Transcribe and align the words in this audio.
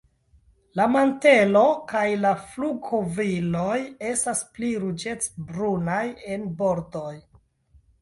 La 0.79 0.85
mantelo 0.93 1.61
kaj 1.91 2.01
la 2.23 2.31
flugilkovriloj 2.47 3.77
estas 4.15 4.45
pli 4.57 4.75
ruĝecbrunaj 4.87 6.05
en 6.35 6.53
bordoj. 6.65 7.17